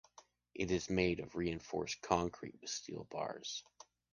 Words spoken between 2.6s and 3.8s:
steel bars.